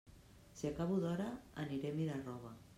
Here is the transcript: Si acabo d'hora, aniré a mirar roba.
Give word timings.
Si 0.61 0.65
acabo 0.71 0.97
d'hora, 1.05 1.29
aniré 1.67 1.95
a 1.95 2.01
mirar 2.01 2.21
roba. 2.27 2.59